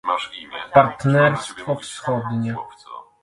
Partnerstwo 0.73 1.69
wschodnie 1.81 2.55